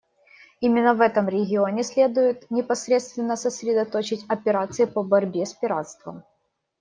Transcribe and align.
Именно 0.61 0.95
в 0.95 1.01
этом 1.01 1.27
регионе 1.29 1.83
следует 1.83 2.49
непосредственно 2.49 3.35
сосредоточить 3.37 4.25
операции 4.27 4.85
по 4.85 5.03
борьбе 5.03 5.45
с 5.45 5.53
пиратством. 5.53 6.23